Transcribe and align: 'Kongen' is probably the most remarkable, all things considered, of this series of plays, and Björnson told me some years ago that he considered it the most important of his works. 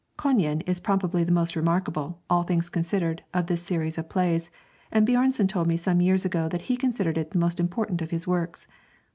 'Kongen' 0.17 0.61
is 0.65 0.79
probably 0.79 1.23
the 1.23 1.31
most 1.31 1.55
remarkable, 1.55 2.23
all 2.27 2.41
things 2.41 2.69
considered, 2.71 3.21
of 3.35 3.45
this 3.45 3.61
series 3.61 3.99
of 3.99 4.09
plays, 4.09 4.49
and 4.91 5.07
Björnson 5.07 5.47
told 5.47 5.67
me 5.67 5.77
some 5.77 6.01
years 6.01 6.25
ago 6.25 6.47
that 6.49 6.61
he 6.63 6.75
considered 6.75 7.19
it 7.19 7.29
the 7.29 7.37
most 7.37 7.59
important 7.59 8.01
of 8.01 8.09
his 8.09 8.25
works. 8.25 8.65